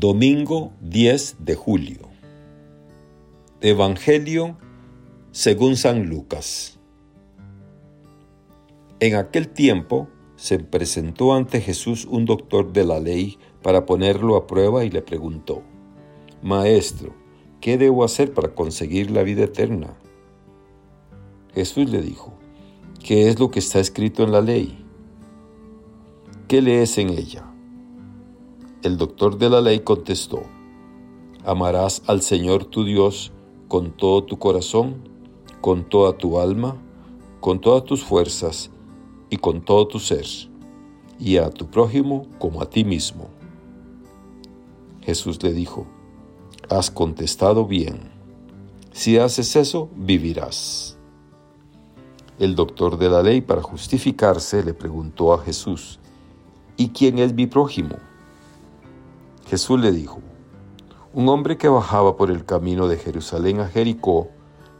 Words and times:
Domingo 0.00 0.72
10 0.80 1.36
de 1.40 1.54
julio. 1.54 1.98
Evangelio 3.60 4.56
según 5.30 5.76
San 5.76 6.08
Lucas. 6.08 6.78
En 9.00 9.16
aquel 9.16 9.48
tiempo 9.48 10.08
se 10.36 10.58
presentó 10.58 11.34
ante 11.34 11.60
Jesús 11.60 12.06
un 12.06 12.24
doctor 12.24 12.72
de 12.72 12.86
la 12.86 12.98
ley 12.98 13.36
para 13.62 13.84
ponerlo 13.84 14.36
a 14.36 14.46
prueba 14.46 14.86
y 14.86 14.90
le 14.90 15.02
preguntó, 15.02 15.62
Maestro, 16.42 17.12
¿qué 17.60 17.76
debo 17.76 18.02
hacer 18.02 18.32
para 18.32 18.54
conseguir 18.54 19.10
la 19.10 19.22
vida 19.22 19.44
eterna? 19.44 19.98
Jesús 21.52 21.90
le 21.90 22.00
dijo, 22.00 22.32
¿qué 23.04 23.28
es 23.28 23.38
lo 23.38 23.50
que 23.50 23.58
está 23.58 23.80
escrito 23.80 24.22
en 24.22 24.32
la 24.32 24.40
ley? 24.40 24.82
¿Qué 26.48 26.62
lees 26.62 26.96
en 26.96 27.10
ella? 27.10 27.49
El 28.82 28.96
doctor 28.96 29.36
de 29.36 29.50
la 29.50 29.60
ley 29.60 29.80
contestó, 29.80 30.44
Amarás 31.44 32.02
al 32.06 32.22
Señor 32.22 32.64
tu 32.64 32.84
Dios 32.84 33.30
con 33.68 33.90
todo 33.90 34.24
tu 34.24 34.38
corazón, 34.38 35.06
con 35.60 35.86
toda 35.86 36.16
tu 36.16 36.40
alma, 36.40 36.78
con 37.40 37.60
todas 37.60 37.84
tus 37.84 38.02
fuerzas 38.02 38.70
y 39.28 39.36
con 39.36 39.60
todo 39.60 39.86
tu 39.86 39.98
ser, 39.98 40.24
y 41.18 41.36
a 41.36 41.50
tu 41.50 41.66
prójimo 41.66 42.24
como 42.38 42.62
a 42.62 42.70
ti 42.70 42.84
mismo. 42.84 43.28
Jesús 45.02 45.42
le 45.42 45.52
dijo, 45.52 45.86
Has 46.70 46.90
contestado 46.90 47.66
bien. 47.66 48.10
Si 48.92 49.18
haces 49.18 49.56
eso, 49.56 49.90
vivirás. 49.94 50.96
El 52.38 52.54
doctor 52.54 52.96
de 52.96 53.10
la 53.10 53.22
ley, 53.22 53.42
para 53.42 53.60
justificarse, 53.60 54.64
le 54.64 54.72
preguntó 54.72 55.34
a 55.34 55.38
Jesús, 55.38 55.98
¿y 56.78 56.88
quién 56.88 57.18
es 57.18 57.34
mi 57.34 57.46
prójimo? 57.46 57.96
Jesús 59.50 59.80
le 59.80 59.90
dijo, 59.90 60.20
un 61.12 61.28
hombre 61.28 61.58
que 61.58 61.66
bajaba 61.66 62.16
por 62.16 62.30
el 62.30 62.44
camino 62.44 62.86
de 62.86 62.96
Jerusalén 62.96 63.58
a 63.58 63.66
Jericó 63.66 64.28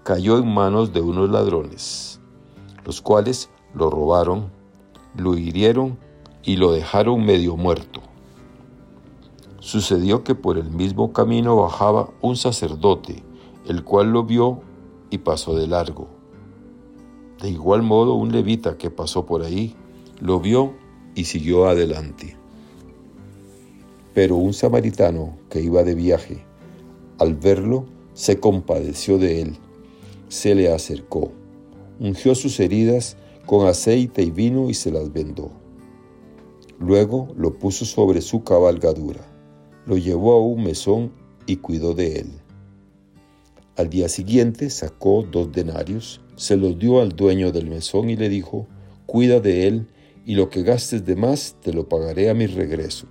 cayó 0.04 0.38
en 0.38 0.46
manos 0.46 0.92
de 0.92 1.00
unos 1.00 1.28
ladrones, 1.28 2.20
los 2.84 3.00
cuales 3.00 3.50
lo 3.74 3.90
robaron, 3.90 4.52
lo 5.16 5.36
hirieron 5.36 5.98
y 6.44 6.54
lo 6.54 6.70
dejaron 6.70 7.24
medio 7.24 7.56
muerto. 7.56 8.00
Sucedió 9.58 10.22
que 10.22 10.36
por 10.36 10.56
el 10.56 10.70
mismo 10.70 11.12
camino 11.12 11.56
bajaba 11.56 12.10
un 12.20 12.36
sacerdote, 12.36 13.24
el 13.66 13.82
cual 13.82 14.12
lo 14.12 14.22
vio 14.22 14.60
y 15.10 15.18
pasó 15.18 15.56
de 15.56 15.66
largo. 15.66 16.06
De 17.40 17.50
igual 17.50 17.82
modo 17.82 18.14
un 18.14 18.30
levita 18.30 18.78
que 18.78 18.92
pasó 18.92 19.26
por 19.26 19.42
ahí 19.42 19.74
lo 20.20 20.38
vio 20.38 20.74
y 21.16 21.24
siguió 21.24 21.66
adelante. 21.66 22.39
Pero 24.14 24.36
un 24.36 24.52
samaritano 24.52 25.38
que 25.48 25.60
iba 25.60 25.82
de 25.82 25.94
viaje, 25.94 26.44
al 27.18 27.34
verlo, 27.34 27.86
se 28.14 28.40
compadeció 28.40 29.18
de 29.18 29.42
él, 29.42 29.56
se 30.28 30.54
le 30.54 30.72
acercó, 30.72 31.32
ungió 31.98 32.34
sus 32.34 32.58
heridas 32.60 33.16
con 33.46 33.66
aceite 33.66 34.22
y 34.22 34.30
vino 34.30 34.68
y 34.68 34.74
se 34.74 34.90
las 34.90 35.12
vendó. 35.12 35.50
Luego 36.78 37.28
lo 37.36 37.58
puso 37.58 37.84
sobre 37.84 38.20
su 38.20 38.42
cabalgadura, 38.42 39.20
lo 39.86 39.96
llevó 39.96 40.32
a 40.32 40.40
un 40.40 40.64
mesón 40.64 41.12
y 41.46 41.56
cuidó 41.56 41.94
de 41.94 42.20
él. 42.20 42.30
Al 43.76 43.90
día 43.90 44.08
siguiente 44.08 44.70
sacó 44.70 45.24
dos 45.30 45.52
denarios, 45.52 46.20
se 46.36 46.56
los 46.56 46.78
dio 46.78 47.00
al 47.00 47.10
dueño 47.16 47.52
del 47.52 47.66
mesón 47.66 48.10
y 48.10 48.16
le 48.16 48.28
dijo, 48.28 48.66
cuida 49.06 49.40
de 49.40 49.66
él 49.66 49.86
y 50.26 50.34
lo 50.34 50.50
que 50.50 50.62
gastes 50.62 51.04
de 51.04 51.16
más 51.16 51.56
te 51.62 51.72
lo 51.72 51.88
pagaré 51.88 52.30
a 52.30 52.34
mi 52.34 52.46
regreso. 52.46 53.06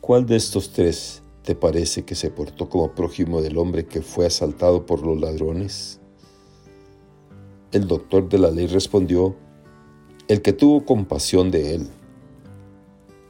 ¿Cuál 0.00 0.24
de 0.24 0.36
estos 0.36 0.72
tres 0.72 1.22
te 1.42 1.54
parece 1.54 2.04
que 2.04 2.14
se 2.14 2.30
portó 2.30 2.70
como 2.70 2.94
prójimo 2.94 3.42
del 3.42 3.58
hombre 3.58 3.84
que 3.84 4.00
fue 4.00 4.24
asaltado 4.26 4.86
por 4.86 5.04
los 5.04 5.20
ladrones? 5.20 6.00
El 7.70 7.86
doctor 7.86 8.28
de 8.28 8.38
la 8.38 8.50
ley 8.50 8.66
respondió, 8.66 9.36
el 10.26 10.40
que 10.40 10.54
tuvo 10.54 10.86
compasión 10.86 11.50
de 11.50 11.74
él. 11.74 11.88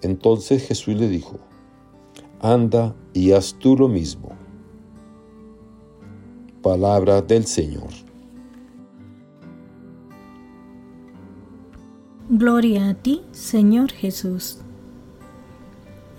Entonces 0.02 0.66
Jesús 0.66 0.94
le 0.94 1.08
dijo, 1.08 1.38
anda 2.40 2.94
y 3.12 3.32
haz 3.32 3.54
tú 3.58 3.76
lo 3.76 3.88
mismo. 3.88 4.30
Palabra 6.62 7.20
del 7.20 7.46
Señor. 7.46 7.88
Gloria 12.28 12.90
a 12.90 12.94
ti, 12.94 13.22
Señor 13.32 13.90
Jesús. 13.90 14.60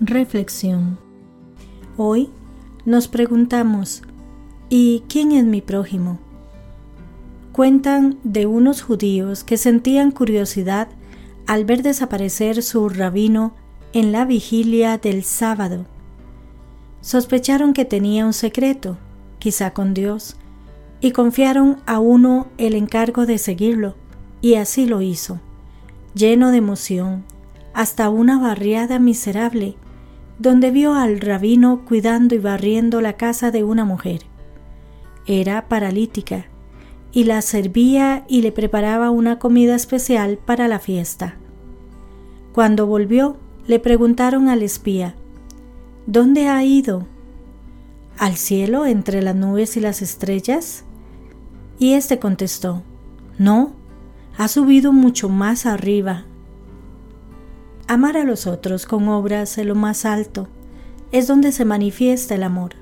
Reflexión. 0.04 0.98
Hoy 1.96 2.28
nos 2.84 3.06
preguntamos, 3.06 4.02
¿y 4.68 5.04
quién 5.08 5.30
es 5.30 5.44
mi 5.44 5.60
prójimo? 5.60 6.18
Cuentan 7.52 8.18
de 8.24 8.46
unos 8.46 8.82
judíos 8.82 9.44
que 9.44 9.56
sentían 9.56 10.10
curiosidad 10.10 10.88
al 11.46 11.64
ver 11.64 11.84
desaparecer 11.84 12.64
su 12.64 12.88
rabino 12.88 13.54
en 13.92 14.10
la 14.10 14.24
vigilia 14.24 14.98
del 14.98 15.22
sábado. 15.22 15.86
Sospecharon 17.00 17.72
que 17.72 17.84
tenía 17.84 18.26
un 18.26 18.32
secreto, 18.32 18.98
quizá 19.38 19.72
con 19.72 19.94
Dios, 19.94 20.34
y 21.00 21.12
confiaron 21.12 21.76
a 21.86 22.00
uno 22.00 22.48
el 22.58 22.74
encargo 22.74 23.24
de 23.24 23.38
seguirlo, 23.38 23.94
y 24.40 24.54
así 24.54 24.84
lo 24.84 25.00
hizo, 25.00 25.38
lleno 26.12 26.50
de 26.50 26.56
emoción, 26.56 27.22
hasta 27.72 28.10
una 28.10 28.40
barriada 28.40 28.98
miserable 28.98 29.76
donde 30.42 30.72
vio 30.72 30.94
al 30.94 31.20
rabino 31.20 31.84
cuidando 31.84 32.34
y 32.34 32.38
barriendo 32.38 33.00
la 33.00 33.12
casa 33.12 33.52
de 33.52 33.62
una 33.62 33.84
mujer. 33.84 34.22
Era 35.24 35.68
paralítica 35.68 36.46
y 37.12 37.24
la 37.24 37.40
servía 37.42 38.24
y 38.26 38.42
le 38.42 38.50
preparaba 38.50 39.10
una 39.10 39.38
comida 39.38 39.76
especial 39.76 40.38
para 40.38 40.66
la 40.66 40.80
fiesta. 40.80 41.36
Cuando 42.52 42.88
volvió, 42.88 43.36
le 43.68 43.78
preguntaron 43.78 44.48
al 44.48 44.62
espía, 44.62 45.14
¿Dónde 46.06 46.48
ha 46.48 46.64
ido? 46.64 47.06
¿Al 48.18 48.34
cielo 48.34 48.84
entre 48.84 49.22
las 49.22 49.36
nubes 49.36 49.76
y 49.76 49.80
las 49.80 50.02
estrellas? 50.02 50.84
Y 51.78 51.92
éste 51.92 52.18
contestó, 52.18 52.82
No, 53.38 53.74
ha 54.36 54.48
subido 54.48 54.92
mucho 54.92 55.28
más 55.28 55.66
arriba, 55.66 56.24
Amar 57.88 58.16
a 58.16 58.24
los 58.24 58.46
otros 58.46 58.86
con 58.86 59.08
obras 59.08 59.58
en 59.58 59.68
lo 59.68 59.74
más 59.74 60.04
alto 60.04 60.48
es 61.10 61.26
donde 61.26 61.52
se 61.52 61.64
manifiesta 61.64 62.34
el 62.34 62.42
amor. 62.42 62.76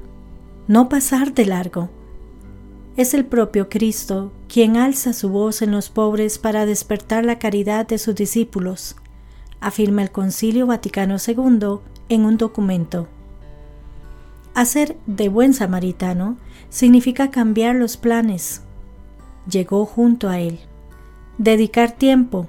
No 0.68 0.88
pasar 0.88 1.34
de 1.34 1.46
largo. 1.46 1.90
Es 2.96 3.14
el 3.14 3.24
propio 3.24 3.68
Cristo 3.68 4.32
quien 4.48 4.76
alza 4.76 5.12
su 5.12 5.30
voz 5.30 5.62
en 5.62 5.72
los 5.72 5.88
pobres 5.88 6.38
para 6.38 6.66
despertar 6.66 7.24
la 7.24 7.38
caridad 7.38 7.86
de 7.86 7.98
sus 7.98 8.14
discípulos, 8.14 8.96
afirma 9.60 10.02
el 10.02 10.10
Concilio 10.10 10.66
Vaticano 10.66 11.16
II 11.24 11.78
en 12.08 12.24
un 12.24 12.36
documento. 12.36 13.08
Hacer 14.54 14.96
de 15.06 15.28
buen 15.28 15.54
samaritano 15.54 16.36
significa 16.68 17.30
cambiar 17.30 17.76
los 17.76 17.96
planes. 17.96 18.62
Llegó 19.48 19.86
junto 19.86 20.28
a 20.28 20.40
Él. 20.40 20.60
Dedicar 21.38 21.92
tiempo. 21.92 22.48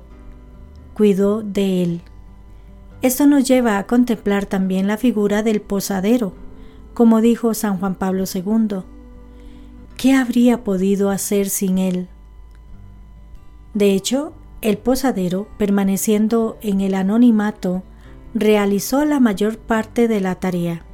Cuidó 0.94 1.42
de 1.44 1.84
Él 1.84 2.02
esto 3.02 3.26
nos 3.26 3.48
lleva 3.48 3.78
a 3.78 3.88
contemplar 3.88 4.46
también 4.46 4.88
la 4.88 4.98
figura 4.98 5.44
del 5.44 5.62
posadero, 5.62 6.34
como 6.94 7.22
dijo 7.22 7.54
San 7.54 7.78
Juan 7.80 7.96
Pablo 7.96 8.26
II. 8.32 8.84
¿Qué 9.98 10.14
habría 10.14 10.64
podido 10.64 11.10
hacer 11.10 11.50
sin 11.50 11.78
él? 11.78 12.08
De 13.74 13.94
hecho, 13.94 14.34
el 14.62 14.78
posadero, 14.78 15.48
permaneciendo 15.58 16.58
en 16.62 16.82
el 16.82 16.94
anonimato, 16.94 17.84
realizó 18.34 19.06
la 19.06 19.20
mayor 19.20 19.58
parte 19.58 20.08
de 20.08 20.22
la 20.22 20.36
tarea. 20.36 20.86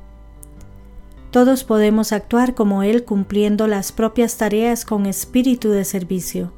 Todos 1.32 1.64
podemos 1.66 2.14
actuar 2.14 2.56
como 2.56 2.84
él 2.84 3.04
cumpliendo 3.04 3.68
las 3.68 3.92
propias 3.92 4.38
tareas 4.38 4.86
con 4.86 5.06
espíritu 5.06 5.70
de 5.70 5.84
servicio. 5.84 6.54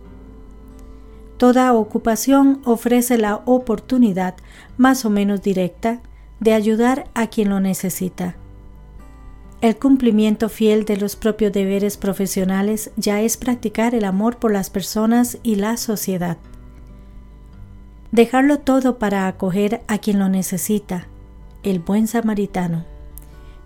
Toda 1.40 1.72
ocupación 1.72 2.62
ofrece 2.66 3.18
la 3.18 3.38
oportunidad, 3.46 4.36
más 4.76 5.06
o 5.06 5.10
menos 5.10 5.42
directa, 5.42 6.02
de 6.42 6.52
ayudar 6.52 7.06
a 7.14 7.28
quien 7.28 7.48
lo 7.48 7.62
necesita. 7.62 8.36
El 9.62 9.78
cumplimiento 9.78 10.50
fiel 10.50 10.84
de 10.84 10.98
los 10.98 11.16
propios 11.16 11.54
deberes 11.54 11.96
profesionales 11.96 12.92
ya 12.98 13.22
es 13.22 13.38
practicar 13.38 13.96
el 13.96 14.04
amor 14.04 14.36
por 14.36 14.52
las 14.52 14.70
personas 14.70 15.38
y 15.42 15.56
la 15.56 15.78
sociedad. 15.78 16.36
Dejarlo 18.12 18.60
todo 18.60 19.00
para 19.00 19.26
acoger 19.26 19.82
a 19.88 20.00
quien 20.00 20.20
lo 20.20 20.28
necesita, 20.28 21.08
el 21.64 21.80
buen 21.80 22.08
samaritano, 22.08 22.84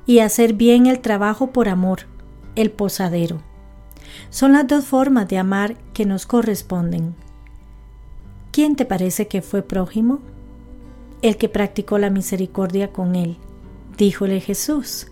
y 0.05 0.19
hacer 0.19 0.53
bien 0.53 0.85
el 0.85 0.99
trabajo 0.99 1.47
por 1.47 1.69
amor, 1.69 2.01
el 2.55 2.69
posadero. 2.69 3.41
Son 4.29 4.53
las 4.53 4.67
dos 4.67 4.85
formas 4.85 5.27
de 5.27 5.39
amar 5.39 5.75
que 5.93 6.05
nos 6.05 6.27
corresponden. 6.27 7.15
¿Quién 8.53 8.75
te 8.75 8.85
parece 8.85 9.27
que 9.27 9.41
fue 9.41 9.63
prójimo? 9.63 10.19
El 11.23 11.37
que 11.37 11.49
practicó 11.49 11.97
la 11.97 12.11
misericordia 12.11 12.93
con 12.93 13.15
él, 13.15 13.37
Díjole 13.97 14.41
Jesús, 14.41 15.07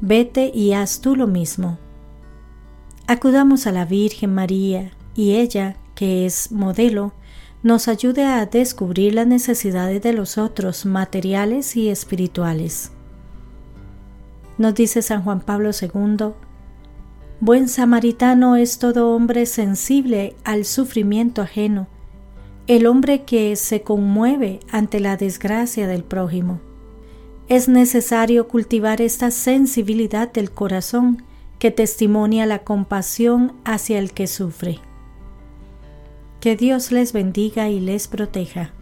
vete 0.00 0.50
y 0.54 0.72
haz 0.72 1.02
tú 1.02 1.16
lo 1.16 1.26
mismo. 1.26 1.78
Acudamos 3.06 3.66
a 3.66 3.72
la 3.72 3.84
Virgen 3.84 4.34
María 4.34 4.92
y 5.14 5.34
ella, 5.34 5.76
que 5.94 6.24
es 6.24 6.50
modelo, 6.50 7.12
nos 7.62 7.88
ayude 7.88 8.24
a 8.24 8.46
descubrir 8.46 9.14
las 9.14 9.26
necesidades 9.26 10.00
de 10.00 10.14
los 10.14 10.38
otros 10.38 10.86
materiales 10.86 11.76
y 11.76 11.90
espirituales. 11.90 12.90
Nos 14.56 14.74
dice 14.74 15.02
San 15.02 15.24
Juan 15.24 15.40
Pablo 15.40 15.72
II, 15.78 16.32
Buen 17.40 17.68
samaritano 17.68 18.56
es 18.56 18.78
todo 18.78 19.14
hombre 19.14 19.44
sensible 19.44 20.34
al 20.42 20.64
sufrimiento 20.64 21.42
ajeno, 21.42 21.86
el 22.66 22.86
hombre 22.86 23.22
que 23.22 23.54
se 23.54 23.82
conmueve 23.82 24.58
ante 24.70 24.98
la 24.98 25.16
desgracia 25.16 25.86
del 25.86 26.02
prójimo. 26.02 26.60
Es 27.48 27.68
necesario 27.68 28.48
cultivar 28.48 29.00
esta 29.00 29.30
sensibilidad 29.30 30.32
del 30.32 30.50
corazón 30.50 31.22
que 31.60 31.70
testimonia 31.70 32.44
la 32.44 32.64
compasión 32.64 33.52
hacia 33.64 34.00
el 34.00 34.12
que 34.12 34.26
sufre. 34.26 34.80
Que 36.40 36.56
Dios 36.56 36.90
les 36.90 37.12
bendiga 37.12 37.68
y 37.68 37.78
les 37.78 38.08
proteja. 38.08 38.72